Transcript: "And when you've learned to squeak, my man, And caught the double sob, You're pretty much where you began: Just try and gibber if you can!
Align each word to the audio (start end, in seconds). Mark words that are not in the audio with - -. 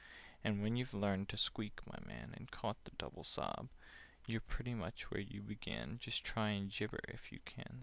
"And 0.43 0.63
when 0.63 0.75
you've 0.77 0.95
learned 0.95 1.29
to 1.29 1.37
squeak, 1.37 1.79
my 1.85 1.99
man, 2.03 2.33
And 2.35 2.49
caught 2.49 2.85
the 2.85 2.91
double 2.97 3.23
sob, 3.23 3.69
You're 4.25 4.41
pretty 4.41 4.73
much 4.73 5.11
where 5.11 5.21
you 5.21 5.43
began: 5.43 5.99
Just 5.99 6.23
try 6.25 6.49
and 6.49 6.71
gibber 6.71 7.01
if 7.07 7.31
you 7.31 7.37
can! 7.45 7.79